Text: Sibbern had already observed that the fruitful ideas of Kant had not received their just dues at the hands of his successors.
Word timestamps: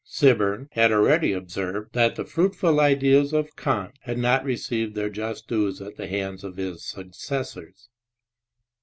Sibbern 0.03 0.67
had 0.71 0.91
already 0.91 1.31
observed 1.31 1.93
that 1.93 2.15
the 2.15 2.25
fruitful 2.25 2.79
ideas 2.79 3.33
of 3.33 3.55
Kant 3.55 3.93
had 4.01 4.17
not 4.17 4.43
received 4.43 4.95
their 4.95 5.11
just 5.11 5.47
dues 5.47 5.79
at 5.79 5.95
the 5.95 6.07
hands 6.07 6.43
of 6.43 6.57
his 6.57 6.83
successors. 6.83 7.87